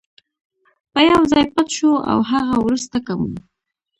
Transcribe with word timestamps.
به 0.93 1.01
یو 1.11 1.21
ځای 1.31 1.45
پټ 1.53 1.67
شو، 1.77 1.89
له 2.07 2.15
هغه 2.31 2.55
وروسته 2.65 2.97
که 3.05 3.13
مو. 3.19 3.29